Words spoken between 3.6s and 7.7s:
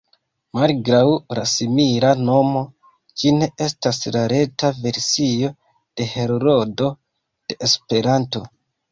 estas la reta versio de Heroldo de